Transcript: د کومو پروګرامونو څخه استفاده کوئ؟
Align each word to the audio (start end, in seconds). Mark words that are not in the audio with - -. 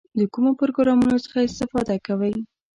د 0.19 0.21
کومو 0.33 0.51
پروګرامونو 0.59 1.15
څخه 1.25 1.39
استفاده 1.47 1.95
کوئ؟ 2.05 2.35